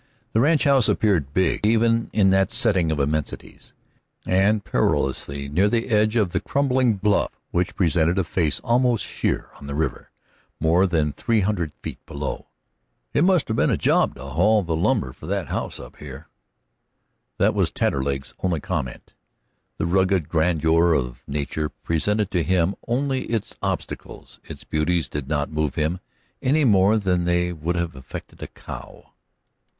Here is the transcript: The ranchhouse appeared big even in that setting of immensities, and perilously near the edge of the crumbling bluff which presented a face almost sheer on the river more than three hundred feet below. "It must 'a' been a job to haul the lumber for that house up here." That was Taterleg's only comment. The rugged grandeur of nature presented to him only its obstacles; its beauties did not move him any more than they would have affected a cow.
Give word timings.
The 0.33 0.39
ranchhouse 0.39 0.89
appeared 0.89 1.31
big 1.31 1.63
even 1.63 2.09
in 2.11 2.31
that 2.31 2.51
setting 2.51 2.91
of 2.91 2.99
immensities, 2.99 3.71
and 4.25 4.65
perilously 4.65 5.47
near 5.47 5.69
the 5.69 5.89
edge 5.89 6.15
of 6.15 6.31
the 6.31 6.39
crumbling 6.39 6.95
bluff 6.95 7.33
which 7.51 7.75
presented 7.75 8.17
a 8.17 8.23
face 8.23 8.59
almost 8.61 9.05
sheer 9.05 9.51
on 9.59 9.67
the 9.67 9.75
river 9.75 10.09
more 10.59 10.87
than 10.87 11.13
three 11.13 11.41
hundred 11.41 11.71
feet 11.83 12.03
below. 12.07 12.47
"It 13.13 13.23
must 13.23 13.47
'a' 13.51 13.53
been 13.53 13.69
a 13.69 13.77
job 13.77 14.15
to 14.15 14.23
haul 14.23 14.63
the 14.63 14.75
lumber 14.75 15.13
for 15.13 15.27
that 15.27 15.49
house 15.49 15.79
up 15.79 15.97
here." 15.97 16.27
That 17.37 17.53
was 17.53 17.69
Taterleg's 17.69 18.33
only 18.41 18.59
comment. 18.59 19.13
The 19.77 19.85
rugged 19.85 20.27
grandeur 20.29 20.93
of 20.93 21.21
nature 21.27 21.69
presented 21.69 22.31
to 22.31 22.41
him 22.41 22.73
only 22.87 23.25
its 23.25 23.53
obstacles; 23.61 24.39
its 24.45 24.63
beauties 24.63 25.07
did 25.09 25.27
not 25.27 25.51
move 25.51 25.75
him 25.75 25.99
any 26.41 26.65
more 26.65 26.97
than 26.97 27.25
they 27.25 27.53
would 27.53 27.75
have 27.75 27.95
affected 27.95 28.41
a 28.41 28.47
cow. 28.47 29.13